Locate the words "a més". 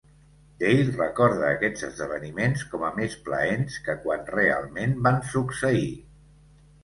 2.87-3.17